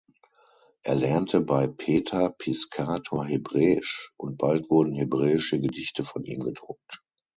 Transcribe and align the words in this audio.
Er 0.81 0.95
lernte 0.95 1.41
bei 1.41 1.67
Peter 1.67 2.31
Piscator 2.31 3.23
Hebräisch, 3.23 4.11
und 4.17 4.35
bald 4.35 4.71
wurden 4.71 4.95
hebräische 4.95 5.59
Gedichte 5.59 6.01
von 6.01 6.23
ihm 6.23 6.39
gedruckt. 6.39 7.03